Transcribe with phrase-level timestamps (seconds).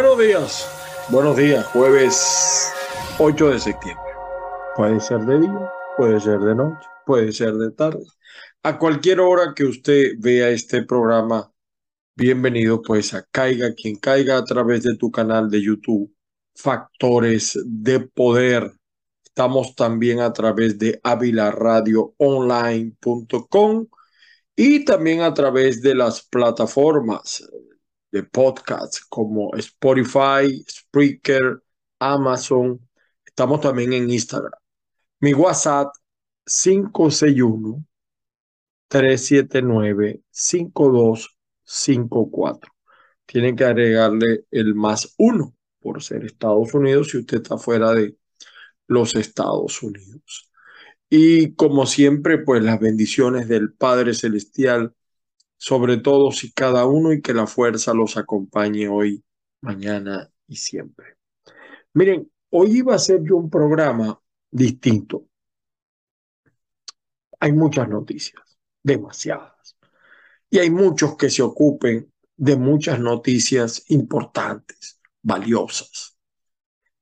[0.00, 0.66] Buenos días,
[1.10, 2.72] buenos días, jueves
[3.18, 4.12] 8 de septiembre.
[4.74, 8.06] Puede ser de día, puede ser de noche, puede ser de tarde.
[8.62, 11.52] A cualquier hora que usted vea este programa,
[12.16, 16.10] bienvenido pues a Caiga quien caiga a través de tu canal de YouTube,
[16.54, 18.72] Factores de Poder.
[19.22, 23.86] Estamos también a través de avilaradioonline.com
[24.56, 27.44] y también a través de las plataformas
[28.10, 31.62] de podcasts como Spotify, Spreaker,
[31.98, 32.80] Amazon.
[33.24, 34.52] Estamos también en Instagram.
[35.20, 35.92] Mi WhatsApp
[36.44, 37.84] 561
[38.88, 42.72] 379 5254.
[43.26, 48.16] Tienen que agregarle el más uno por ser Estados Unidos si usted está fuera de
[48.88, 50.50] los Estados Unidos.
[51.08, 54.94] Y como siempre, pues las bendiciones del Padre Celestial
[55.60, 59.22] sobre todos y cada uno y que la fuerza los acompañe hoy,
[59.60, 61.18] mañana y siempre.
[61.92, 64.18] Miren, hoy iba a ser yo un programa
[64.50, 65.26] distinto.
[67.38, 69.76] Hay muchas noticias, demasiadas.
[70.48, 76.16] Y hay muchos que se ocupen de muchas noticias importantes, valiosas.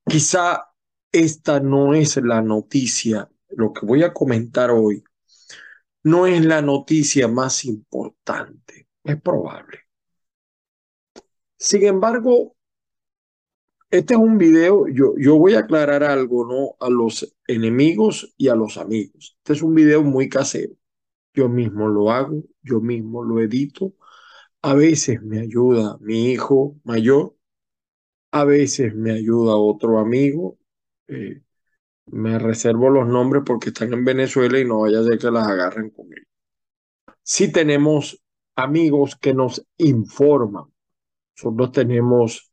[0.05, 0.65] Quizá
[1.13, 5.01] esta no es la noticia, lo que voy a comentar hoy,
[6.03, 9.79] no es la noticia más importante, es probable.
[11.57, 12.55] Sin embargo,
[13.91, 16.75] este es un video, yo, yo voy a aclarar algo, ¿no?
[16.79, 19.35] A los enemigos y a los amigos.
[19.39, 20.75] Este es un video muy casero.
[21.33, 23.93] Yo mismo lo hago, yo mismo lo edito.
[24.61, 27.35] A veces me ayuda mi hijo mayor,
[28.31, 30.57] a veces me ayuda otro amigo.
[31.07, 31.41] Eh,
[32.11, 35.47] me reservo los nombres porque están en Venezuela y no vaya a ser que las
[35.47, 36.27] agarren con él.
[37.21, 38.21] Sí tenemos
[38.55, 40.65] amigos que nos informan.
[41.35, 42.51] Nosotros tenemos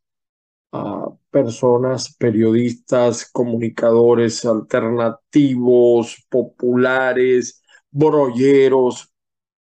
[0.71, 9.11] a personas, periodistas, comunicadores alternativos, populares, brolleros,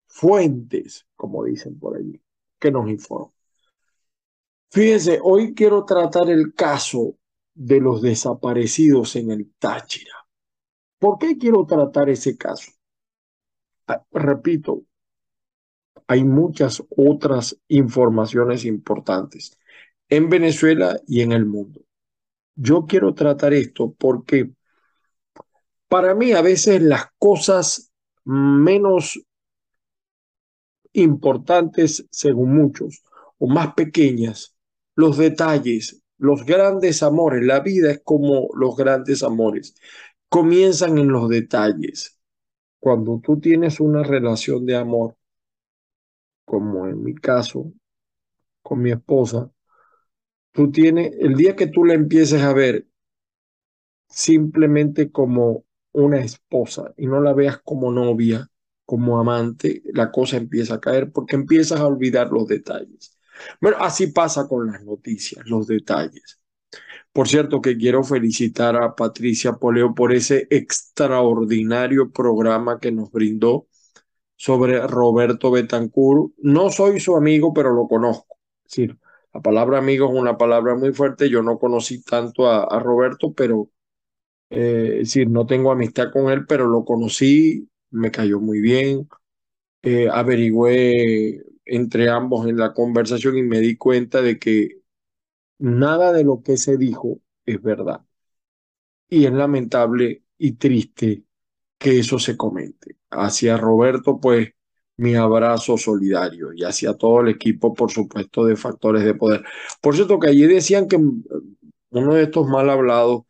[0.07, 2.21] fuentes, como dicen por allí,
[2.59, 3.33] que nos informan.
[4.71, 7.17] Fíjense, hoy quiero tratar el caso
[7.55, 10.27] de los desaparecidos en el Táchira.
[10.99, 12.73] ¿Por qué quiero tratar ese caso?
[13.87, 14.85] Ah, repito,
[16.07, 19.59] hay muchas otras informaciones importantes
[20.09, 21.83] en Venezuela y en el mundo.
[22.55, 24.51] Yo quiero tratar esto porque
[25.89, 27.93] para mí a veces las cosas
[28.25, 29.21] menos
[30.93, 33.03] importantes, según muchos,
[33.39, 34.57] o más pequeñas,
[34.95, 39.75] los detalles, los grandes amores, la vida es como los grandes amores,
[40.29, 42.19] comienzan en los detalles.
[42.81, 45.17] Cuando tú tienes una relación de amor,
[46.47, 47.73] como en mi caso,
[48.63, 49.51] con mi esposa,
[50.53, 52.87] tú tienes, el día que tú la empieces a ver
[54.09, 58.49] simplemente como una esposa y no la veas como novia,
[58.87, 63.19] como amante, la cosa empieza a caer porque empiezas a olvidar los detalles.
[63.61, 66.41] Bueno, así pasa con las noticias, los detalles.
[67.13, 73.69] Por cierto, que quiero felicitar a Patricia Poleo por ese extraordinario programa que nos brindó
[74.37, 76.33] sobre Roberto Betancourt.
[76.39, 78.37] No soy su amigo, pero lo conozco.
[78.65, 78.99] Decir,
[79.33, 81.31] la palabra amigo es una palabra muy fuerte.
[81.31, 83.71] Yo no conocí tanto a, Roberto, pero
[84.51, 89.09] eh, decir, no tengo amistad con él, pero lo conocí, me cayó muy bien.
[89.83, 94.83] Eh, averigüé entre ambos en la conversación y me di cuenta de que
[95.59, 98.03] nada de lo que se dijo es verdad.
[99.09, 101.25] Y es lamentable y triste
[101.79, 102.99] que eso se comente.
[103.11, 104.51] Hacia Roberto, pues
[104.97, 109.45] mi abrazo solidario y hacia todo el equipo, por supuesto, de factores de poder.
[109.81, 113.23] Por cierto, que allí decían que uno de estos mal hablados,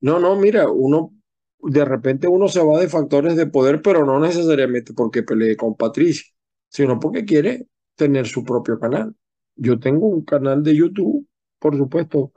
[0.00, 1.14] no, no, mira, uno
[1.62, 5.76] de repente uno se va de factores de poder, pero no necesariamente porque pelee con
[5.76, 6.26] Patricia,
[6.68, 7.66] sino porque quiere
[8.00, 9.14] tener su propio canal.
[9.56, 11.26] Yo tengo un canal de YouTube,
[11.58, 12.32] por supuesto,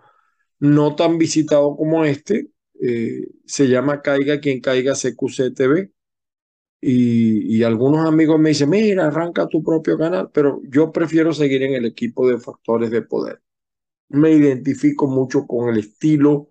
[0.59, 2.49] no tan visitado como este,
[2.81, 5.91] eh, se llama Caiga quien caiga CQC TV.
[6.81, 11.63] Y, y, algunos amigos me dicen, mira, arranca tu propio canal, pero yo prefiero seguir
[11.63, 13.41] en el equipo de factores de poder.
[14.09, 16.49] Me identifico mucho con el estilo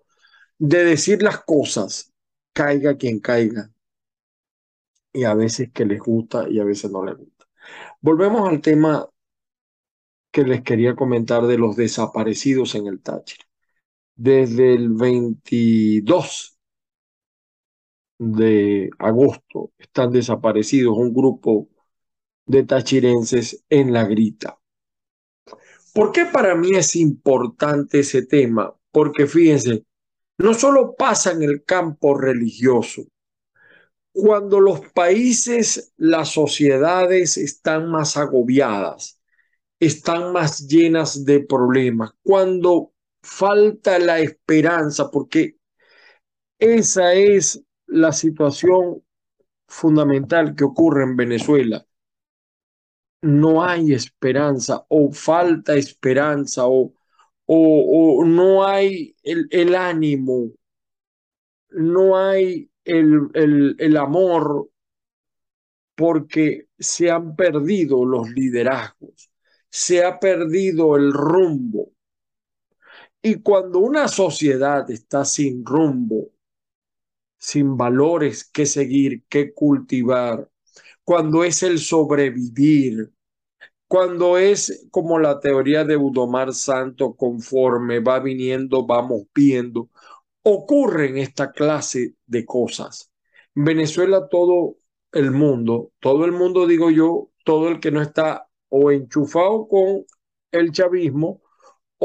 [0.59, 2.13] de decir las cosas,
[2.53, 3.71] caiga quien caiga.
[5.13, 7.32] Y a veces que les gusta y a veces no les gusta.
[8.03, 9.07] Volvemos al tema
[10.29, 13.45] que les quería comentar de los desaparecidos en el Táchira.
[14.13, 16.59] Desde el 22
[18.19, 21.69] de agosto están desaparecidos un grupo
[22.45, 24.59] de tachirenses en la grita.
[25.93, 28.75] ¿Por qué para mí es importante ese tema?
[28.91, 29.85] Porque fíjense,
[30.39, 33.03] no solo pasa en el campo religioso,
[34.13, 39.19] cuando los países, las sociedades están más agobiadas,
[39.79, 42.93] están más llenas de problemas, cuando
[43.23, 45.57] falta la esperanza, porque
[46.59, 49.03] esa es la situación
[49.67, 51.85] fundamental que ocurre en Venezuela.
[53.21, 56.93] No hay esperanza o falta esperanza o,
[57.45, 60.51] o, no hay el, el, ánimo,
[61.69, 64.69] no hay el, el, el amor
[65.95, 69.29] porque se han perdido los liderazgos,
[69.69, 71.91] se ha perdido el rumbo.
[73.23, 76.29] Y cuando una sociedad está sin rumbo,
[77.37, 80.49] sin valores que seguir, que cultivar,
[81.03, 83.11] cuando es el sobrevivir,
[83.87, 89.89] cuando es como la teoría de Udomar Santo, conforme va viniendo, vamos viendo,
[90.43, 93.11] ocurren esta clase de cosas.
[93.55, 94.77] En Venezuela todo
[95.11, 100.05] el mundo, todo el mundo digo yo, todo el que no está o enchufado con
[100.51, 101.41] el chavismo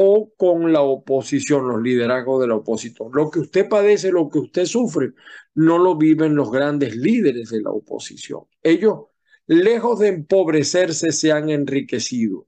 [0.01, 3.09] o con la oposición, los liderazgos de la oposición.
[3.13, 5.11] Lo que usted padece, lo que usted sufre,
[5.55, 8.43] no lo viven los grandes líderes de la oposición.
[8.63, 9.07] Ellos,
[9.47, 12.47] lejos de empobrecerse, se han enriquecido,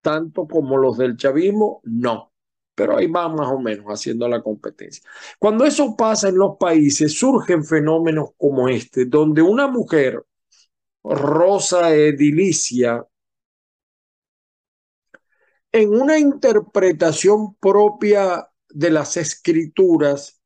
[0.00, 2.32] tanto como los del chavismo, no.
[2.78, 5.02] Pero ahí van más o menos haciendo la competencia.
[5.36, 10.24] Cuando eso pasa en los países, surgen fenómenos como este, donde una mujer,
[11.02, 13.04] Rosa Edilicia,
[15.72, 20.40] en una interpretación propia de las escrituras,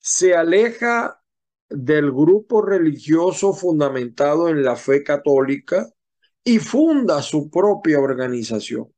[0.00, 1.22] se aleja
[1.68, 5.88] del grupo religioso fundamentado en la fe católica
[6.42, 8.92] y funda su propia organización.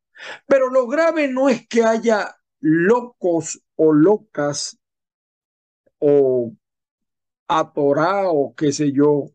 [0.47, 4.79] Pero lo grave no es que haya locos o locas
[5.99, 6.53] o
[7.49, 9.31] atorados, qué sé yo,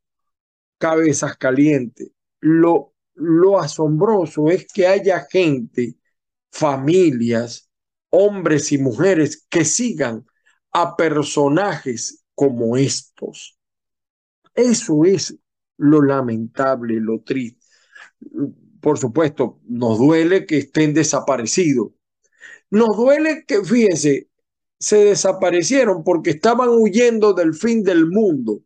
[0.77, 2.11] cabezas calientes.
[2.39, 5.95] Lo lo asombroso es que haya gente,
[6.51, 7.69] familias,
[8.09, 10.25] hombres y mujeres que sigan
[10.71, 13.57] a personajes como estos.
[14.55, 15.35] Eso es
[15.77, 17.65] lo lamentable, lo triste.
[18.81, 21.91] Por supuesto, nos duele que estén desaparecidos.
[22.73, 24.31] Nos duele que, fíjense,
[24.79, 28.63] se desaparecieron porque estaban huyendo del fin del mundo.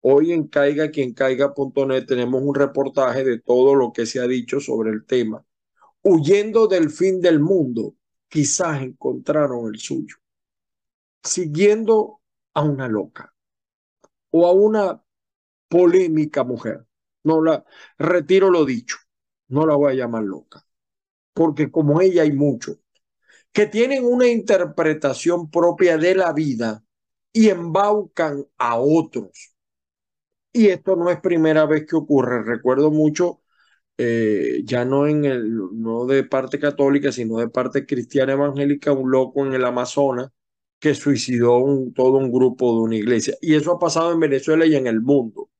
[0.00, 4.58] Hoy en Caiga quien caiga.net tenemos un reportaje de todo lo que se ha dicho
[4.58, 5.46] sobre el tema.
[6.02, 7.94] Huyendo del fin del mundo,
[8.28, 10.16] quizás encontraron el suyo.
[11.22, 12.22] Siguiendo
[12.52, 13.32] a una loca
[14.30, 15.04] o a una
[15.68, 16.84] polémica mujer.
[17.22, 17.64] No la
[17.96, 18.96] retiro lo dicho.
[19.46, 20.66] No la voy a llamar loca.
[21.32, 22.78] Porque como ella hay muchos
[23.56, 26.84] que tienen una interpretación propia de la vida
[27.32, 29.56] y embaucan a otros
[30.52, 32.42] y esto no es primera vez que ocurre.
[32.42, 33.42] Recuerdo mucho,
[33.98, 39.10] eh, ya no en el, no de parte católica, sino de parte cristiana evangélica, un
[39.10, 40.30] loco en el Amazonas
[40.78, 43.36] que suicidó un, todo un grupo de una iglesia.
[43.40, 45.50] Y eso ha pasado en Venezuela y en el mundo.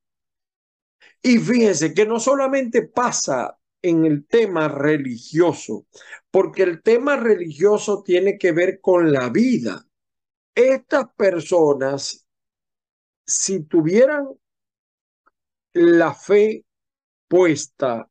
[1.21, 3.57] Y fíjense que no solamente pasa
[3.89, 5.85] en el tema religioso,
[6.31, 9.85] porque el tema religioso tiene que ver con la vida.
[10.55, 12.27] Estas personas,
[13.25, 14.27] si tuvieran
[15.73, 16.65] la fe
[17.27, 18.09] puesta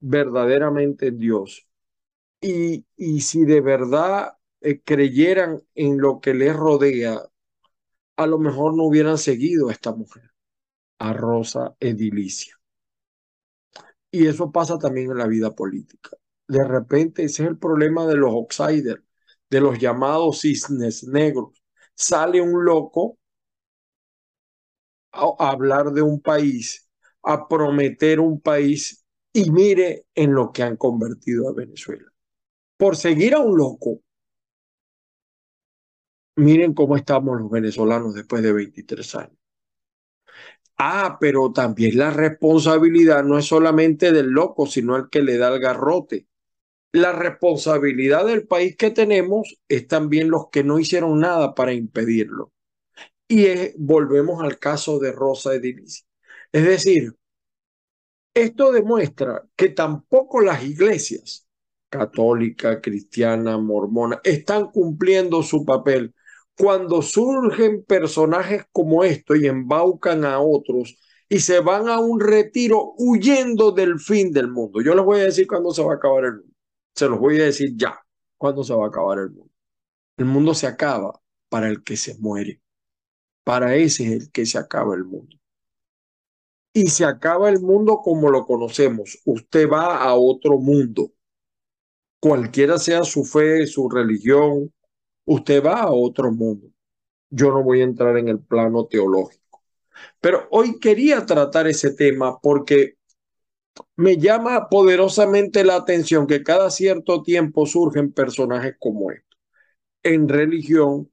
[0.00, 1.66] verdaderamente en Dios
[2.40, 7.20] y, y si de verdad eh, creyeran en lo que les rodea,
[8.16, 10.32] a lo mejor no hubieran seguido a esta mujer,
[10.98, 12.57] a Rosa Edilicia.
[14.10, 16.10] Y eso pasa también en la vida política.
[16.46, 19.02] De repente ese es el problema de los outsiders,
[19.50, 21.62] de los llamados cisnes negros.
[21.94, 23.18] Sale un loco
[25.12, 26.88] a hablar de un país
[27.22, 32.10] a prometer un país y mire en lo que han convertido a Venezuela.
[32.76, 34.02] Por seguir a un loco,
[36.36, 39.38] miren cómo estamos los venezolanos después de 23 años.
[40.78, 45.48] Ah, pero también la responsabilidad no es solamente del loco, sino el que le da
[45.54, 46.26] el garrote.
[46.92, 52.52] La responsabilidad del país que tenemos es también los que no hicieron nada para impedirlo.
[53.28, 53.46] Y
[53.78, 56.06] volvemos al caso de Rosa Edilicia.
[56.52, 57.14] Es decir,
[58.34, 61.46] esto demuestra que tampoco las iglesias
[61.90, 66.14] católica, cristiana, mormona, están cumpliendo su papel.
[66.58, 70.96] Cuando surgen personajes como esto y embaucan a otros
[71.28, 74.80] y se van a un retiro huyendo del fin del mundo.
[74.80, 76.56] Yo les voy a decir cuándo se va a acabar el mundo.
[76.94, 78.00] Se los voy a decir ya.
[78.36, 79.52] ¿Cuándo se va a acabar el mundo?
[80.16, 82.60] El mundo se acaba para el que se muere.
[83.44, 85.36] Para ese es el que se acaba el mundo.
[86.72, 89.20] Y se acaba el mundo como lo conocemos.
[89.24, 91.12] Usted va a otro mundo.
[92.20, 94.72] Cualquiera sea su fe, su religión,
[95.28, 96.68] usted va a otro mundo.
[97.30, 99.62] Yo no voy a entrar en el plano teológico.
[100.20, 102.96] Pero hoy quería tratar ese tema porque
[103.96, 109.38] me llama poderosamente la atención que cada cierto tiempo surgen personajes como estos,
[110.02, 111.10] en religión,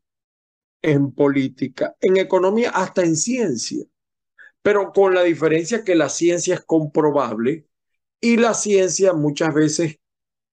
[0.82, 3.84] en política, en economía, hasta en ciencia,
[4.62, 7.68] pero con la diferencia que la ciencia es comprobable
[8.22, 10.00] y la ciencia muchas veces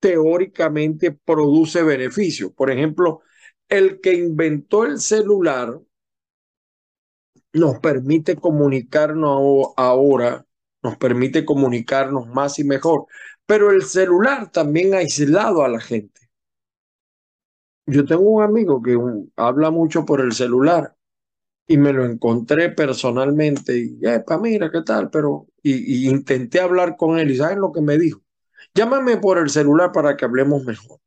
[0.01, 2.53] teóricamente produce beneficios.
[2.53, 3.23] Por ejemplo,
[3.73, 5.81] el que inventó el celular
[7.53, 10.47] nos permite comunicarnos ahora
[10.83, 13.07] nos permite comunicarnos más y mejor,
[13.47, 16.21] pero el celular también ha aislado a la gente.
[17.87, 18.97] Yo tengo un amigo que
[19.37, 20.97] habla mucho por el celular
[21.67, 25.11] y me lo encontré personalmente y, epa, mira, ¿qué tal?
[25.11, 28.21] Pero, y, intenté hablar con él y ¿saben lo que me dijo?
[28.75, 31.02] Llámame por el celular para que hablemos mejor.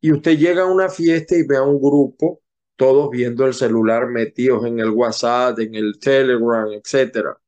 [0.00, 2.42] Y usted llega a una fiesta y ve a un grupo,
[2.76, 7.38] todos viendo el celular metidos en el WhatsApp, en el Telegram, etcétera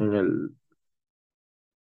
[0.00, 0.50] en el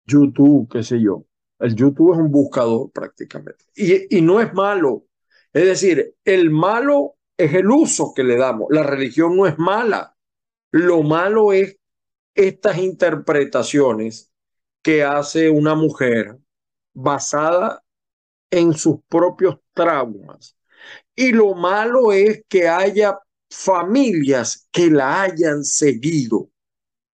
[0.07, 1.27] YouTube, qué sé yo.
[1.59, 3.65] El YouTube es un buscador prácticamente.
[3.75, 5.07] Y, y no es malo.
[5.53, 8.69] Es decir, el malo es el uso que le damos.
[8.71, 10.17] La religión no es mala.
[10.71, 11.77] Lo malo es
[12.35, 14.31] estas interpretaciones
[14.83, 16.39] que hace una mujer
[16.95, 17.83] basada
[18.51, 20.57] en sus propios traumas.
[21.15, 23.19] Y lo malo es que haya
[23.51, 26.51] familias que la hayan seguido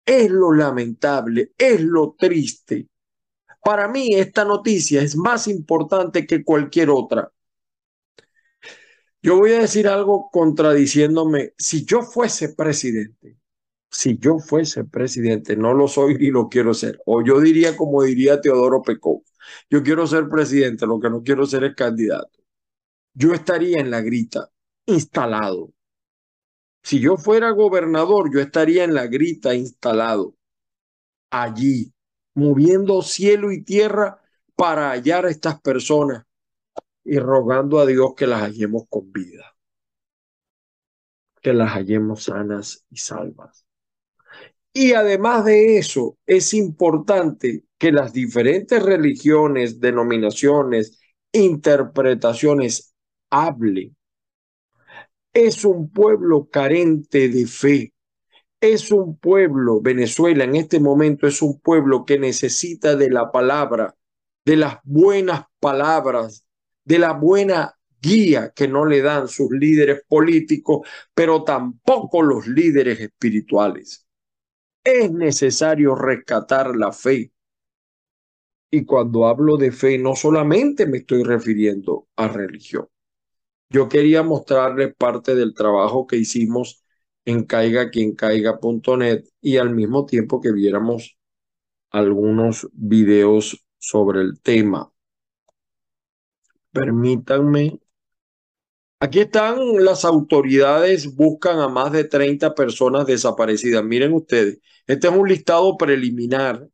[0.05, 2.89] es lo lamentable, es lo triste.
[3.63, 7.31] Para mí esta noticia es más importante que cualquier otra.
[9.23, 11.53] Yo voy a decir algo contradiciéndome.
[11.57, 13.37] Si yo fuese presidente,
[13.91, 17.01] si yo fuese presidente, no lo soy y lo quiero ser.
[17.07, 19.23] O yo diría como diría Teodoro Pecó,
[19.71, 22.41] yo quiero ser presidente, lo que no quiero ser es candidato.
[23.15, 24.51] Yo estaría en la grita,
[24.87, 25.73] instalado,
[26.83, 30.35] si yo fuera gobernador, yo estaría en la grita instalado,
[31.31, 31.93] allí,
[32.35, 34.21] moviendo cielo y tierra
[34.57, 36.25] para hallar a estas personas
[37.05, 39.57] y rogando a Dios que las hallemos con vida,
[41.41, 43.65] que las hallemos sanas y salvas.
[44.73, 51.01] Y además de eso, es importante que las diferentes religiones, denominaciones,
[51.33, 52.95] interpretaciones
[53.29, 53.97] hablen
[55.33, 57.93] es un pueblo carente de fe.
[58.61, 63.97] Es un pueblo, Venezuela en este momento es un pueblo que necesita de la palabra,
[64.45, 66.47] de las buenas palabras,
[66.85, 73.01] de la buena guía que no le dan sus líderes políticos, pero tampoco los líderes
[73.01, 74.07] espirituales.
[74.85, 77.33] Es necesario rescatar la fe.
[78.75, 82.89] Y cuando hablo de fe, no solamente me estoy refiriendo a religión.
[83.69, 86.83] Yo quería mostrarles parte del trabajo que hicimos
[87.27, 91.19] en caiga.net y al mismo tiempo que viéramos
[91.91, 94.91] algunos videos sobre el tema.
[96.73, 97.79] Permítanme.
[99.01, 103.85] Aquí están las autoridades, buscan a más de 30 personas desaparecidas.
[103.85, 106.69] Miren ustedes, este es un listado preliminar.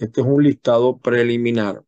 [0.00, 1.84] Este es un listado preliminar.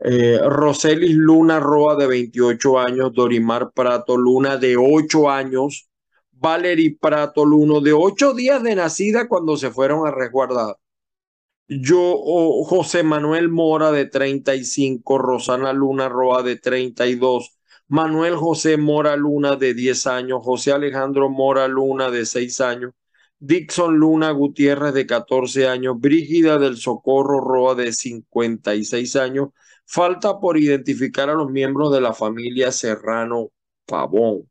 [0.00, 5.90] Eh, Roselis Luna Roa de 28 años, Dorimar Prato Luna de 8 años,
[6.32, 10.78] Valery Prato Luna de 8 días de nacida cuando se fueron a resguardar.
[11.68, 12.16] Yo,
[12.64, 19.74] José Manuel Mora de 35, Rosana Luna Roa de 32, Manuel José Mora Luna de
[19.74, 22.92] 10 años, José Alejandro Mora Luna de 6 años,
[23.44, 29.48] Dixon Luna Gutiérrez de 14 años, Brígida del Socorro Roa de 56 años,
[29.84, 33.50] Falta por identificar a los miembros de la familia Serrano
[33.84, 34.48] Pavón.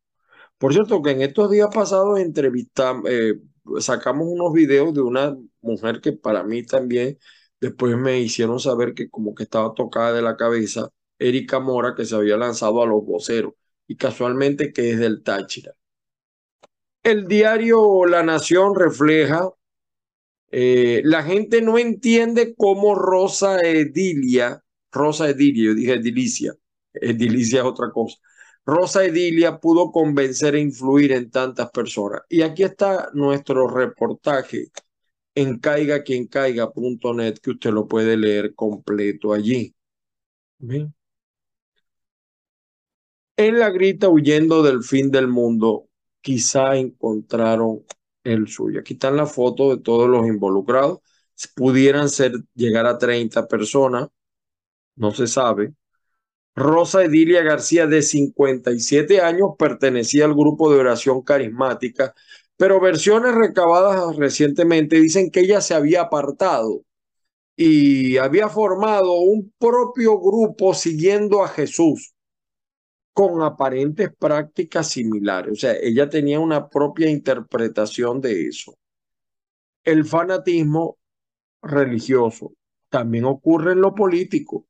[0.58, 3.40] Por cierto, que en estos días pasados entrevistamos, eh,
[3.80, 7.18] sacamos unos videos de una mujer que para mí también
[7.62, 12.06] después me hicieron saber que como que estaba tocada de la cabeza, Erika Mora, que
[12.06, 13.54] se había lanzado a los voceros
[13.88, 15.74] y casualmente que es del Táchira.
[17.04, 19.50] El diario La Nación refleja,
[20.52, 26.54] eh, la gente no entiende cómo Rosa Edilia Rosa Edilia, yo dije Edilicia,
[26.94, 28.18] Edilicia es otra cosa.
[28.66, 32.22] Rosa Edilia pudo convencer e influir en tantas personas.
[32.30, 34.72] Y aquí está nuestro reportaje
[35.34, 39.74] en caigaquiencaiga.net que usted lo puede leer completo allí.
[43.38, 45.88] En la grita, huyendo del fin del mundo,
[46.22, 47.84] quizá encontraron
[48.24, 48.82] el suyo.
[48.82, 51.00] Aquí están las fotos de todos los involucrados.
[51.56, 54.10] Pudieran ser, llegar a 30 personas,
[54.96, 55.74] no se sabe.
[56.56, 62.14] Rosa Edilia García, de 57 años, pertenecía al grupo de oración carismática,
[62.58, 66.84] pero versiones recabadas recientemente dicen que ella se había apartado
[67.56, 72.11] y había formado un propio grupo siguiendo a Jesús
[73.14, 75.52] con aparentes prácticas similares.
[75.52, 78.78] O sea, ella tenía una propia interpretación de eso.
[79.84, 80.98] El fanatismo
[81.62, 82.54] religioso
[82.90, 84.66] también ocurre en lo político.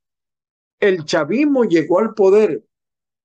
[0.80, 2.64] El chavismo llegó al poder.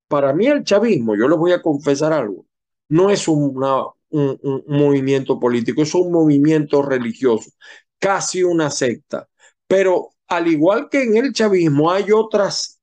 [0.07, 2.45] Para mí el chavismo, yo les voy a confesar algo,
[2.89, 3.61] no es un,
[4.09, 7.51] un movimiento político, es un movimiento religioso,
[7.99, 9.27] casi una secta.
[9.67, 12.76] Pero al igual que en el chavismo hay otras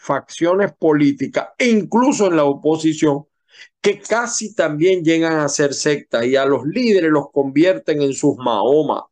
[0.00, 3.26] facciones políticas e incluso en la oposición
[3.82, 8.36] que casi también llegan a ser sectas y a los líderes los convierten en sus
[8.38, 9.06] Mahoma,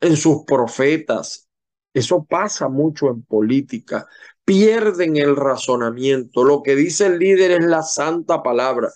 [0.00, 1.48] en sus profetas.
[1.94, 4.06] Eso pasa mucho en política.
[4.44, 6.44] Pierden el razonamiento.
[6.44, 8.90] Lo que dice el líder es la santa palabra.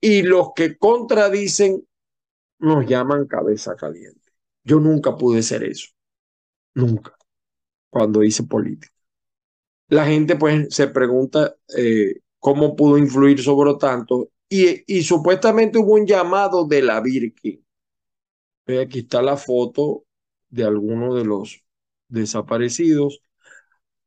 [0.00, 1.84] Y los que contradicen
[2.60, 4.30] nos llaman cabeza caliente.
[4.62, 5.88] Yo nunca pude ser eso.
[6.74, 7.16] Nunca.
[7.90, 8.91] Cuando hice política
[9.88, 16.06] la gente pues se pregunta eh, cómo pudo influir sobre tanto y, supuestamente hubo un
[16.06, 17.64] llamado de la Virgen.
[18.66, 20.04] Aquí está la foto
[20.50, 21.64] de alguno de los
[22.08, 23.22] desaparecidos.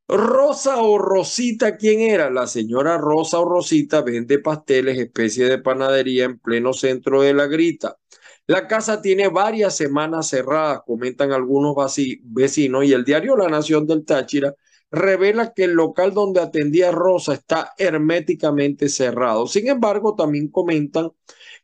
[0.07, 2.29] Rosa o Rosita, ¿quién era?
[2.29, 7.47] La señora Rosa o Rosita vende pasteles, especie de panadería en pleno centro de la
[7.47, 7.97] grita.
[8.45, 11.75] La casa tiene varias semanas cerradas, comentan algunos
[12.21, 14.53] vecinos, y el diario La Nación del Táchira
[14.91, 19.47] revela que el local donde atendía Rosa está herméticamente cerrado.
[19.47, 21.11] Sin embargo, también comentan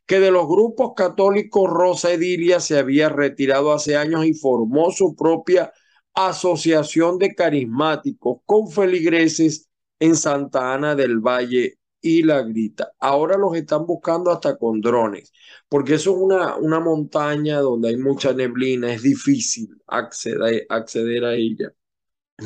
[0.06, 5.14] que de los grupos católicos Rosa Edilia se había retirado hace años y formó su
[5.16, 5.72] propia
[6.14, 12.92] asociación de carismáticos con feligreses en Santa Ana del Valle y La Grita.
[12.98, 15.32] Ahora los están buscando hasta con drones,
[15.68, 21.34] porque eso es una, una montaña donde hay mucha neblina, es difícil acceder, acceder a
[21.34, 21.72] ella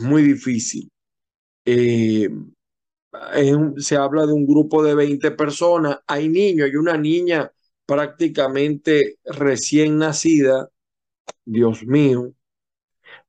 [0.02, 0.90] muy difícil.
[1.64, 2.28] Eh,
[3.78, 7.50] se habla de un grupo de 20 personas, hay niños, hay una niña
[7.86, 10.68] prácticamente recién nacida,
[11.44, 12.32] Dios mío.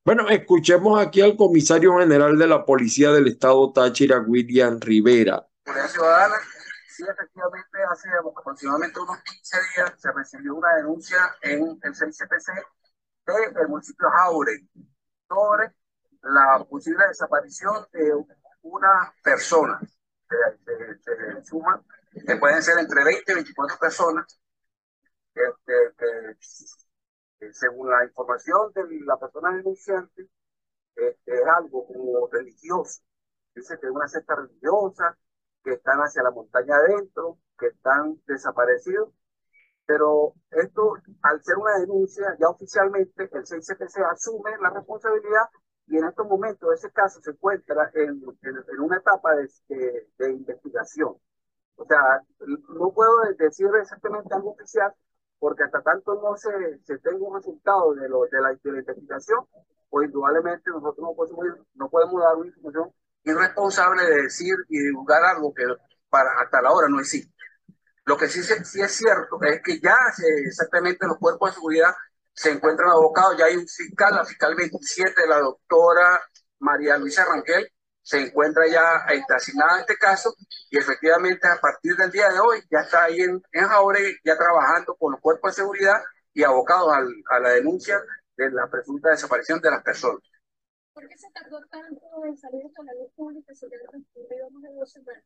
[0.04, 5.46] Bueno, escuchemos aquí al comisario general de la Policía del Estado Táchira, William Rivera.
[6.88, 8.08] Sí, efectivamente, hace
[8.40, 12.48] aproximadamente unos 15 días se recibió una denuncia en el CICPC
[13.54, 14.66] del municipio Jaure
[15.28, 15.72] sobre
[16.22, 18.12] la posible desaparición de
[18.62, 19.80] una persona.
[20.28, 21.82] Se, suman,
[22.26, 24.40] que pueden ser entre 20 y 24 personas,
[25.34, 30.28] este, que, según la información de la persona denunciante,
[30.94, 33.00] este, es algo como religioso.
[33.54, 35.16] Dice que es una secta religiosa,
[35.64, 39.12] que están hacia la montaña adentro, que están desaparecidos.
[39.86, 45.48] Pero esto, al ser una denuncia, ya oficialmente el 6CPC asume la responsabilidad
[45.88, 49.48] y en estos momentos ese caso se encuentra en, en, una etapa de,
[50.18, 51.16] de, investigación.
[51.76, 52.22] O sea,
[52.68, 54.92] no puedo decir exactamente algo oficial
[55.38, 56.50] porque hasta tanto no se,
[56.84, 59.46] se tenga un resultado de, lo, de, la, investigación,
[59.88, 62.92] pues indudablemente nosotros no podemos, no podemos dar una información
[63.24, 65.64] irresponsable de decir y divulgar algo que
[66.08, 67.32] para hasta la hora no existe.
[68.04, 69.96] Lo que sí, sí es cierto es que ya
[70.46, 71.94] exactamente los cuerpos de seguridad
[72.38, 73.36] se encuentran abocados.
[73.36, 76.20] Ya hay un fiscal, la fiscal 27, la doctora
[76.60, 77.68] María Luisa Ranquel,
[78.00, 79.04] se encuentra ya
[79.36, 80.34] asignada en este caso
[80.70, 83.66] y efectivamente a partir del día de hoy ya está ahí en, en
[84.24, 86.00] ya trabajando con los cuerpos de seguridad
[86.32, 86.90] y abocados
[87.30, 88.00] a la denuncia
[88.36, 90.22] de la presunta desaparición de las personas.
[90.94, 93.66] ¿Por qué se tardó tanto en salir con la luz pública si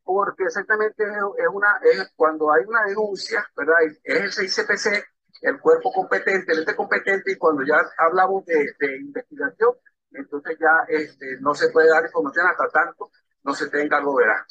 [0.03, 3.77] Porque exactamente es una, es cuando hay una denuncia, ¿verdad?
[4.03, 5.05] Es el 6CPC
[5.43, 9.75] el cuerpo competente, el ente competente, y cuando ya hablamos de, investigación,
[10.13, 13.11] entonces ya este, no se puede dar información hasta tanto
[13.45, 14.47] no se tenga algo veraz.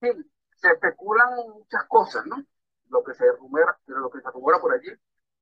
[0.00, 0.08] Sí,
[0.56, 2.44] se especulan muchas cosas, ¿no?
[2.88, 4.90] Lo que se rumora, lo que se rumora por allí,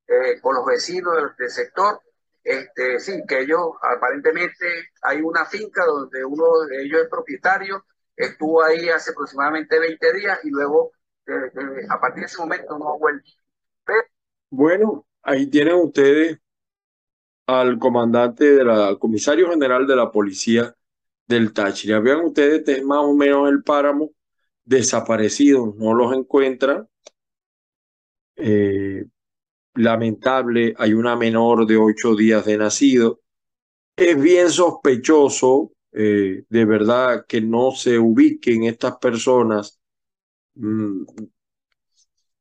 [0.07, 2.01] eh, con los vecinos del, sector,
[2.43, 8.61] este, sí, que ellos aparentemente hay una finca donde uno de ellos es propietario, estuvo
[8.61, 10.91] ahí hace aproximadamente 20 días y luego
[11.89, 13.29] a partir de ese momento no ha vuelto.
[14.49, 16.39] Bueno, ahí tienen ustedes
[17.47, 20.73] al comandante, de la, al comisario general de la policía
[21.27, 21.99] del Táchira.
[21.99, 24.11] Vean ustedes, es más o menos el páramo,
[24.63, 26.87] desaparecidos, no los encuentran.
[28.35, 29.05] Eh,
[29.75, 33.21] lamentable, hay una menor de ocho días de nacido.
[33.95, 39.78] Es bien sospechoso, eh, de verdad, que no se ubiquen estas personas.
[40.59, 41.05] Mm,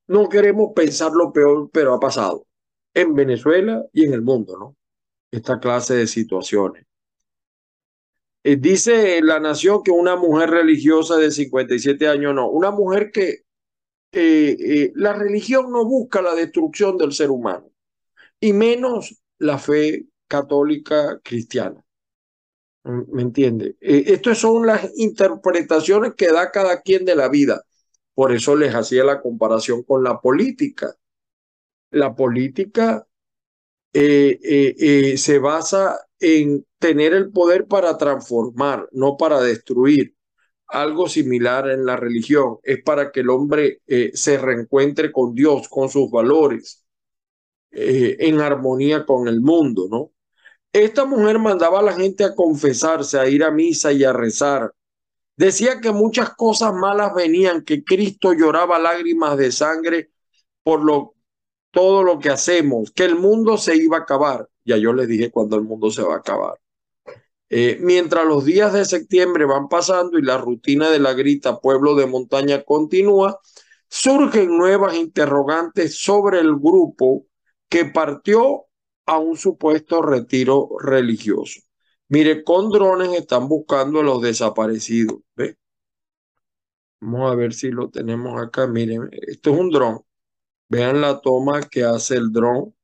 [0.08, 2.46] no queremos pensar lo peor, pero ha pasado
[2.94, 4.76] en Venezuela y en el mundo, ¿no?
[5.30, 6.84] Esta clase de situaciones.
[8.42, 13.44] Eh, dice la nación que una mujer religiosa de 57 años no, una mujer que
[14.12, 17.70] eh, eh, la religión no busca la destrucción del ser humano,
[18.40, 21.84] y menos la fe católica cristiana.
[22.84, 23.76] ¿Me entiende?
[23.80, 27.62] estas son las interpretaciones que da cada quien de la vida.
[28.18, 30.92] Por eso les hacía la comparación con la política.
[31.92, 33.06] La política
[33.92, 40.16] se basa en tener el poder para transformar, no para destruir.
[40.66, 45.68] Algo similar en la religión es para que el hombre eh, se reencuentre con Dios,
[45.68, 46.84] con sus valores,
[47.70, 50.10] eh, en armonía con el mundo, ¿no?
[50.72, 54.74] Esta mujer mandaba a la gente a confesarse, a ir a misa y a rezar.
[55.38, 60.10] Decía que muchas cosas malas venían, que Cristo lloraba lágrimas de sangre
[60.64, 61.14] por lo,
[61.70, 64.48] todo lo que hacemos, que el mundo se iba a acabar.
[64.64, 66.58] Ya yo les dije cuando el mundo se va a acabar.
[67.50, 71.94] Eh, mientras los días de septiembre van pasando y la rutina de la grita pueblo
[71.94, 73.38] de montaña continúa,
[73.88, 77.26] surgen nuevas interrogantes sobre el grupo
[77.68, 78.64] que partió
[79.06, 81.60] a un supuesto retiro religioso.
[82.08, 85.18] Mire, con drones están buscando a los desaparecidos.
[85.36, 85.56] ¿ve?
[87.00, 88.66] Vamos a ver si lo tenemos acá.
[88.66, 90.00] Miren, esto es un dron.
[90.68, 92.74] Vean la toma que hace el dron.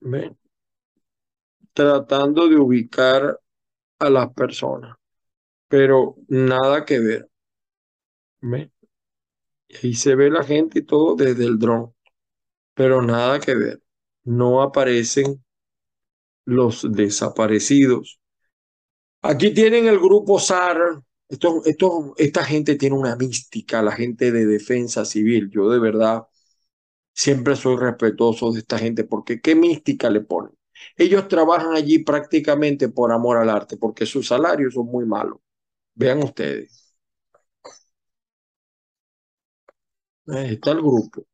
[0.00, 0.36] ¿Ven?
[1.74, 3.38] tratando de ubicar
[3.98, 4.96] a las personas,
[5.68, 7.30] pero nada que ver.
[8.40, 8.70] ¿Ve?
[9.68, 11.94] Y ahí se ve la gente y todo desde el dron,
[12.74, 13.82] pero nada que ver.
[14.24, 15.43] No aparecen
[16.46, 18.20] los desaparecidos.
[19.22, 21.00] Aquí tienen el grupo SAR.
[21.28, 25.50] Esto, esto, esta gente tiene una mística, la gente de defensa civil.
[25.50, 26.24] Yo de verdad
[27.14, 30.52] siempre soy respetuoso de esta gente porque qué mística le ponen.
[30.96, 35.38] Ellos trabajan allí prácticamente por amor al arte, porque sus salarios son muy malos.
[35.94, 36.94] Vean ustedes.
[40.26, 41.24] Ahí está el grupo.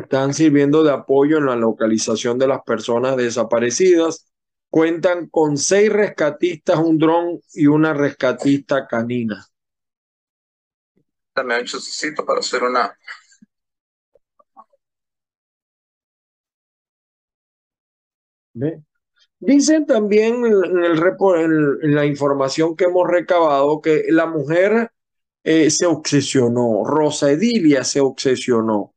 [0.00, 4.26] Están sirviendo de apoyo en la localización de las personas desaparecidas.
[4.70, 9.46] Cuentan con seis rescatistas, un dron y una rescatista canina.
[11.32, 12.96] También necesito para hacer una
[19.40, 24.90] Dicen también en, el, en, la información que hemos recabado que la mujer
[25.44, 28.94] eh, se obsesionó, Rosa Edilia se obsesionó,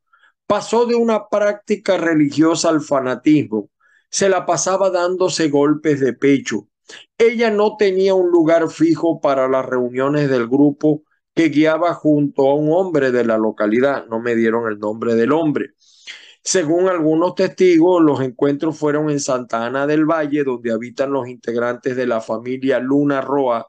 [0.52, 3.70] pasó de una práctica religiosa al fanatismo,
[4.10, 6.68] se la pasaba dándose golpes de pecho.
[7.18, 12.56] Ella no tenía un lugar fijo para las reuniones del grupo que guiaba junto a
[12.56, 15.70] un hombre de la localidad, no me dieron el nombre del hombre.
[16.44, 21.96] Según algunos testigos, los encuentros fueron en Santa Ana del Valle, donde habitan los integrantes
[21.96, 23.68] de la familia Luna Roa,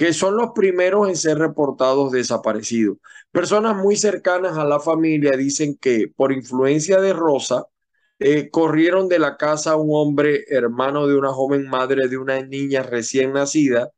[0.00, 2.96] que son los primeros en ser reportados desaparecidos.
[3.30, 7.66] Personas muy cercanas a la familia dicen que por influencia de Rosa,
[8.18, 12.82] eh, corrieron de la casa un hombre hermano de una joven madre de una niña
[12.82, 13.90] recién nacida.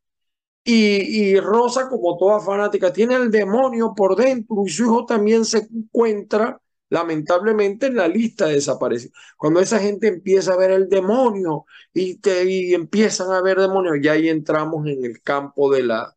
[0.65, 5.45] Y, y Rosa, como toda fanática, tiene el demonio por dentro y su hijo también
[5.45, 6.61] se encuentra
[6.93, 9.13] lamentablemente en la lista desaparece.
[9.39, 14.13] Cuando esa gente empieza a ver el demonio y, y empiezan a ver demonios, ya
[14.13, 16.15] ahí entramos en el campo de la,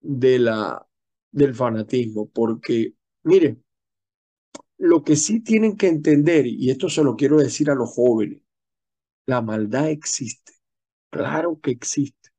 [0.00, 0.88] de la,
[1.30, 3.62] del fanatismo, porque miren,
[4.78, 8.40] lo que sí tienen que entender, y esto se lo quiero decir a los jóvenes,
[9.26, 10.54] la maldad existe,
[11.10, 12.30] claro que existe,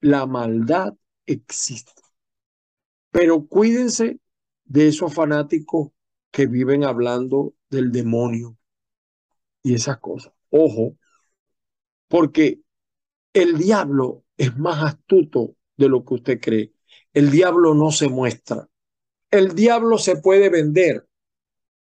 [0.00, 0.94] la maldad
[1.26, 1.92] existe,
[3.10, 4.18] pero cuídense
[4.64, 5.90] de esos fanáticos
[6.36, 8.58] que viven hablando del demonio
[9.62, 10.34] y esas cosas.
[10.50, 10.98] Ojo,
[12.08, 12.60] porque
[13.32, 16.74] el diablo es más astuto de lo que usted cree.
[17.14, 18.68] El diablo no se muestra.
[19.30, 21.08] El diablo se puede vender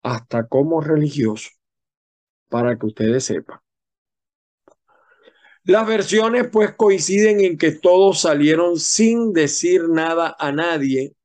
[0.01, 1.49] hasta como religioso,
[2.49, 3.61] para que ustedes sepan.
[5.63, 11.15] Las versiones pues coinciden en que todos salieron sin decir nada a nadie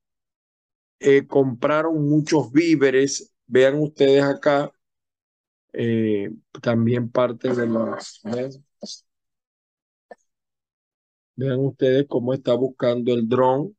[1.01, 3.35] eh, compraron muchos víveres.
[3.47, 4.73] Vean ustedes acá,
[5.73, 6.31] eh,
[6.61, 8.21] también parte de los...
[11.37, 13.77] Vean ustedes cómo está buscando el dron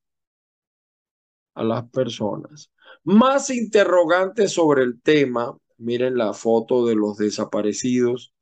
[1.56, 2.72] a las personas.
[3.04, 5.58] Más interrogantes sobre el tema.
[5.78, 8.34] Miren la foto de los desaparecidos.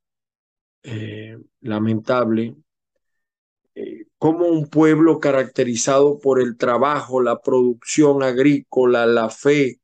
[0.84, 2.56] Eh, lamentable.
[4.20, 9.80] Como un pueblo caracterizado por el trabajo, la producción agrícola, la fe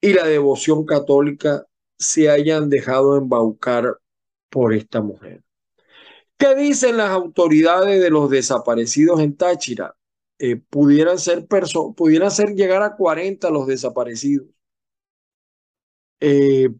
[0.00, 1.66] y la devoción católica
[1.98, 3.98] se hayan dejado embaucar
[4.50, 5.42] por esta mujer.
[6.36, 9.96] ¿Qué dicen las autoridades de los desaparecidos en Táchira?
[10.38, 11.46] Eh, pudieran ser
[11.96, 14.48] pudieran ser llegar a 40 los desaparecidos.
[16.20, 16.70] Eh,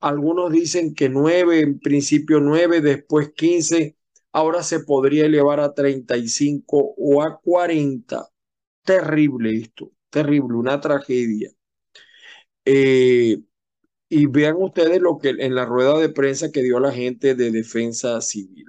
[0.00, 3.96] algunos dicen que 9, en principio 9, después 15,
[4.32, 8.28] ahora se podría elevar a 35 o a 40.
[8.84, 11.50] Terrible esto, terrible, una tragedia.
[12.64, 13.38] Eh,
[14.08, 17.50] y vean ustedes lo que en la rueda de prensa que dio la gente de
[17.50, 18.66] defensa civil.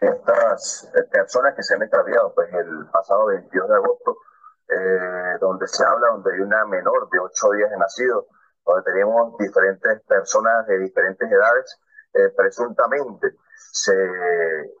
[0.00, 4.16] Estas personas que se han extraviado pues, el pasado 22 de agosto,
[4.68, 8.26] eh, donde se habla, donde hay una menor de 8 días de nacido,
[8.64, 11.80] donde tenemos diferentes personas de diferentes edades,
[12.14, 13.36] eh, presuntamente
[13.72, 13.94] se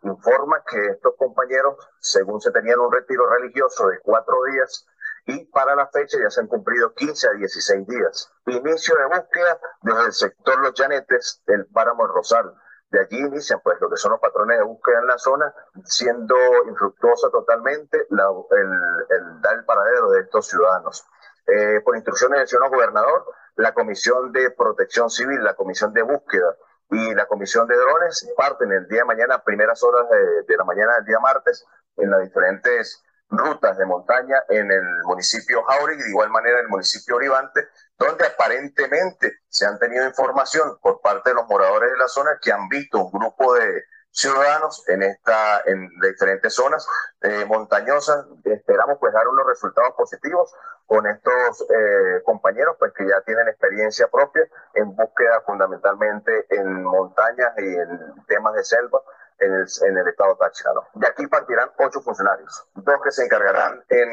[0.02, 4.86] informa que estos compañeros, según se tenían un retiro religioso de cuatro días,
[5.26, 8.32] y para la fecha ya se han cumplido 15 a 16 días.
[8.46, 12.54] Inicio de búsqueda desde el sector Los Llanetes del Páramo Rosal.
[12.90, 16.34] De allí inician pues lo que son los patrones de búsqueda en la zona, siendo
[16.66, 21.06] infructuosa totalmente el, dar el paradero de estos ciudadanos.
[21.46, 26.56] Eh, por instrucciones del señor gobernador, la Comisión de Protección Civil, la Comisión de Búsqueda
[26.90, 30.64] y la Comisión de Drones parten el día de mañana, primeras horas de, de la
[30.64, 31.64] mañana del día martes,
[31.96, 36.70] en las diferentes rutas de montaña en el municipio Jauregui, de igual manera en el
[36.70, 42.08] municipio Orivante, donde aparentemente se han tenido información por parte de los moradores de la
[42.08, 46.86] zona que han visto un grupo de ciudadanos en esta en diferentes zonas
[47.20, 48.24] eh, montañosas.
[48.44, 50.52] Esperamos pues dar unos resultados positivos
[50.88, 57.52] con estos eh, compañeros pues que ya tienen experiencia propia en búsqueda fundamentalmente en montañas
[57.58, 59.00] y en temas de selva
[59.38, 60.72] en el, en el estado Táchira.
[60.94, 64.08] De aquí partirán ocho funcionarios, dos que se encargarán en,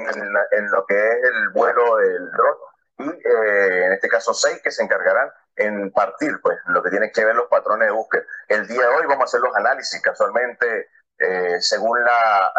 [0.51, 2.57] en, lo que es el vuelo del dron
[2.97, 7.09] y eh, en este caso seis que se encargarán en partir, pues lo que tiene
[7.11, 8.23] que ver los patrones de búsqueda.
[8.49, 12.53] El día de hoy vamos a hacer los análisis, casualmente eh, según la,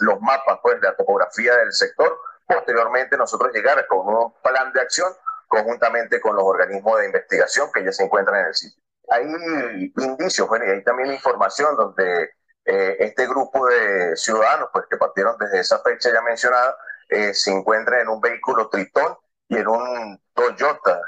[0.00, 2.14] los mapas pues, de la topografía del sector.
[2.46, 5.12] Posteriormente nosotros llegar con un plan de acción
[5.48, 10.48] conjuntamente con los organismos de investigación que ya se encuentran en el sitio hay indicios,
[10.66, 12.30] y hay también información donde
[12.64, 16.76] eh, este grupo de ciudadanos, pues que partieron desde esa fecha ya mencionada,
[17.08, 19.16] eh, se encuentra en un vehículo Tritón
[19.48, 21.00] y en un Toyota,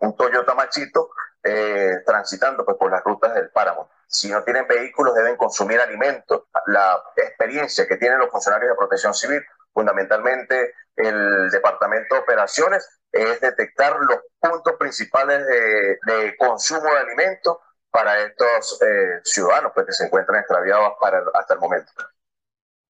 [0.00, 1.10] un Toyota Machito,
[1.42, 3.90] eh, transitando pues, por las rutas del páramo.
[4.06, 6.42] Si no tienen vehículos, deben consumir alimentos.
[6.66, 13.40] La experiencia que tienen los funcionarios de protección civil, fundamentalmente el Departamento de Operaciones, es
[13.40, 17.56] detectar los puntos principales de, consumo de alimentos
[17.90, 21.92] para estos eh, ciudadanos pues, que se encuentran extraviados para, hasta el momento.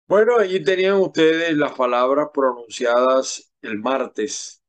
[0.07, 4.63] Bueno, allí tenían ustedes las palabras pronunciadas el martes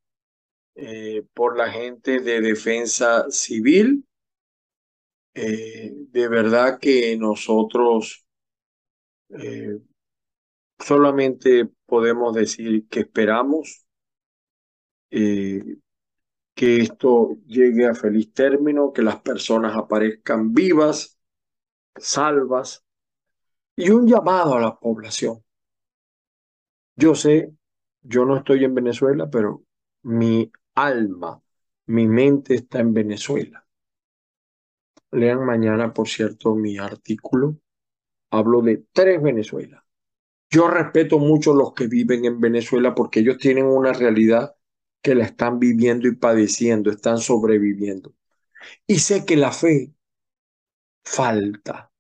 [0.76, 4.08] eh, por la gente de defensa civil.
[5.36, 8.26] Eh, de verdad que nosotros
[10.80, 13.86] solamente podemos decir que esperamos
[15.12, 15.78] eh,
[16.56, 21.20] que esto llegue a feliz término, que las personas aparezcan vivas,
[21.96, 22.84] salvas,
[23.76, 25.44] y un llamado a la población.
[26.96, 27.54] Yo sé,
[28.02, 29.64] yo no estoy en Venezuela, pero
[30.02, 31.44] mi alma,
[31.86, 33.68] mi mente está en Venezuela.
[35.12, 37.58] Lean mañana, por cierto, mi artículo.
[38.32, 39.83] Hablo de tres Venezuelas.
[40.54, 44.56] Yo respeto mucho los que viven en Venezuela porque ellos tienen una realidad
[45.02, 48.14] que la están viviendo y padeciendo, están sobreviviendo.
[48.88, 49.94] Y sé que la fe
[51.04, 51.92] falta,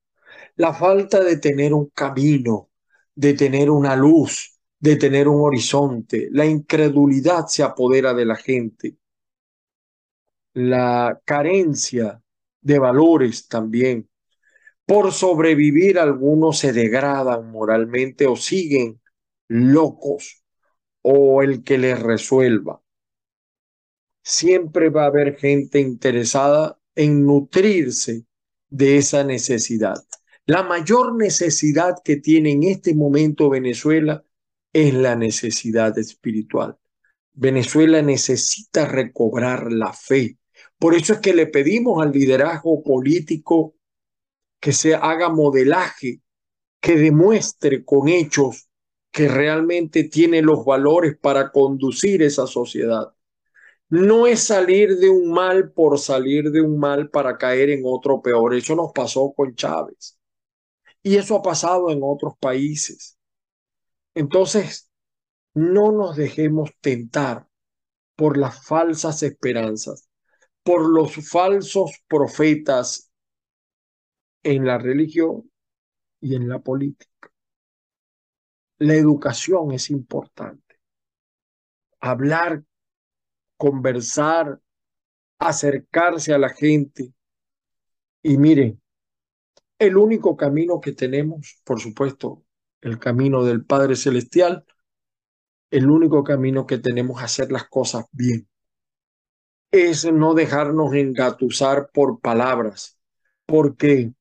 [0.57, 2.71] la falta de tener un camino,
[3.15, 6.29] de tener una luz, de tener un horizonte.
[6.31, 8.97] La incredulidad se apodera de la gente.
[10.55, 12.19] La carencia
[12.61, 14.09] de valores también.
[14.85, 19.01] Por sobrevivir algunos se degradan moralmente o siguen
[19.47, 20.43] locos
[21.01, 22.83] o el que les resuelva
[24.23, 28.25] siempre va a haber gente interesada en nutrirse
[28.69, 30.03] de esa necesidad.
[30.45, 34.23] La mayor necesidad que tiene en este momento Venezuela
[34.71, 36.77] es la necesidad espiritual.
[37.33, 40.37] Venezuela necesita recobrar la fe.
[40.77, 43.75] Por eso es que le pedimos al liderazgo político
[44.63, 46.21] que se haga modelaje,
[46.79, 48.69] que demuestre con hechos
[49.11, 53.13] que realmente tiene los valores para conducir esa sociedad.
[53.89, 58.21] No es salir de un mal por salir de un mal para caer en otro
[58.21, 58.55] peor.
[58.55, 60.17] Eso nos pasó con Chávez.
[61.01, 63.17] Y eso ha pasado en otros países.
[64.15, 64.89] Entonces,
[65.53, 67.49] no nos dejemos tentar
[68.15, 70.07] por las falsas esperanzas,
[70.63, 73.09] por los falsos profetas
[74.43, 75.49] en la religión
[76.19, 77.31] y en la política.
[78.77, 80.79] La educación es importante.
[81.99, 82.63] Hablar,
[83.57, 84.59] conversar,
[85.39, 87.13] acercarse a la gente.
[88.21, 88.81] Y miren,
[89.79, 92.43] el único camino que tenemos, por supuesto,
[92.81, 94.65] el camino del Padre Celestial,
[95.71, 98.47] el único camino que tenemos a hacer las cosas bien
[99.73, 102.99] es no dejarnos engatusar por palabras,
[103.47, 104.13] porque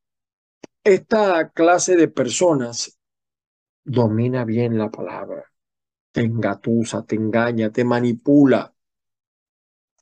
[0.85, 2.99] esta clase de personas
[3.85, 5.45] domina bien la palabra,
[6.13, 8.75] te engatusa, te engaña, te manipula.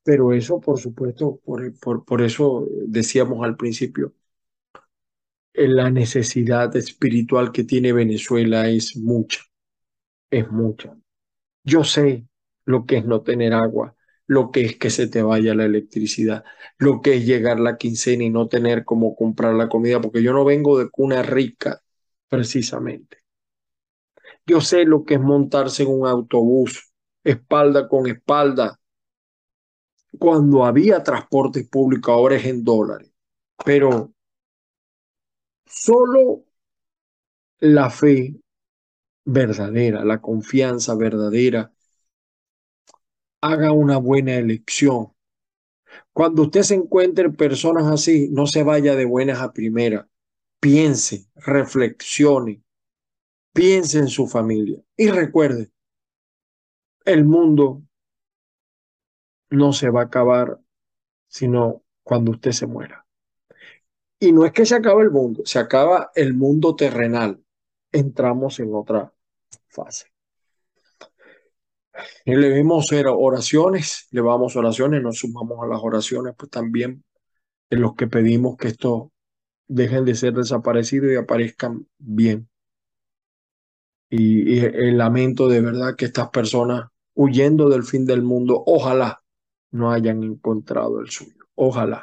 [0.02, 4.14] Pero eso, por supuesto, por, por, eso decíamos al principio,
[5.52, 9.40] la necesidad espiritual que tiene Venezuela es mucha,
[10.30, 10.96] es mucha.
[11.64, 12.26] Yo sé
[12.64, 13.94] lo que es no tener agua,
[14.30, 16.44] lo que es que se te vaya la electricidad,
[16.78, 20.32] lo que es llegar la quincena y no tener cómo comprar la comida, porque yo
[20.32, 21.82] no vengo de cuna rica,
[22.28, 23.18] precisamente.
[24.46, 26.92] Yo sé lo que es montarse en un autobús,
[27.24, 28.78] espalda con espalda,
[30.16, 33.10] cuando había transporte público, ahora es en dólares.
[33.64, 34.12] Pero
[35.66, 36.44] solo
[37.60, 38.36] la fe
[39.24, 41.72] verdadera, la confianza verdadera,
[43.40, 45.12] haga una buena elección.
[46.12, 50.06] Cuando usted se encuentre personas así, no se vaya de buenas a primeras.
[50.60, 52.62] Piense, reflexione,
[53.52, 55.70] piense en su familia y recuerde,
[57.04, 57.82] el mundo
[59.50, 60.60] no se va a acabar
[61.30, 63.06] sino cuando usted se muera.
[64.18, 67.42] Y no es que se acabe el mundo, se acaba el mundo terrenal.
[67.92, 69.14] Entramos en otra
[69.68, 70.09] fase.
[72.24, 77.04] Y le vimos oraciones, le vamos oraciones, nos sumamos a las oraciones, pues también
[77.70, 79.12] en los que pedimos que esto
[79.68, 82.48] dejen de ser desaparecidos y aparezcan bien.
[84.08, 89.22] Y, y el lamento de verdad que estas personas huyendo del fin del mundo, ojalá
[89.70, 91.44] no hayan encontrado el suyo.
[91.54, 92.02] Ojalá,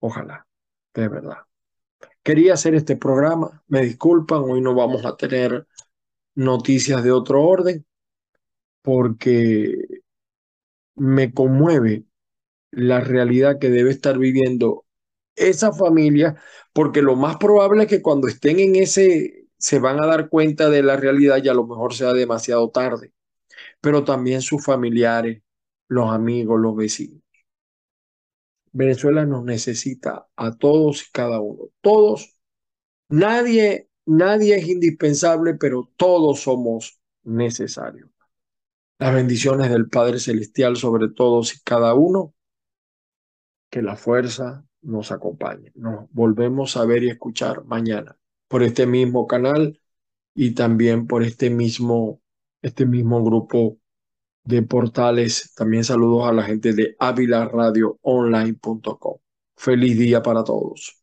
[0.00, 0.46] ojalá,
[0.94, 1.38] de verdad.
[2.22, 5.66] Quería hacer este programa, me disculpan, hoy no vamos a tener
[6.34, 7.86] noticias de otro orden
[8.82, 10.02] porque
[10.96, 12.04] me conmueve
[12.72, 14.86] la realidad que debe estar viviendo
[15.36, 16.36] esa familia,
[16.72, 20.70] porque lo más probable es que cuando estén en ese, se van a dar cuenta
[20.70, 23.12] de la realidad y a lo mejor sea demasiado tarde,
[23.80, 25.42] pero también sus familiares,
[25.88, 27.22] los amigos, los vecinos.
[28.72, 31.64] Venezuela nos necesita a todos y cada uno.
[31.80, 32.36] Todos,
[33.10, 38.09] nadie, nadie es indispensable, pero todos somos necesarios.
[39.00, 42.34] Las bendiciones del Padre Celestial sobre todos y cada uno.
[43.70, 45.72] Que la fuerza nos acompañe.
[45.74, 49.80] Nos volvemos a ver y escuchar mañana por este mismo canal
[50.34, 52.20] y también por este mismo,
[52.60, 53.78] este mismo grupo
[54.44, 55.54] de portales.
[55.54, 59.16] También saludos a la gente de avilaradioonline.com.
[59.56, 60.99] Feliz día para todos.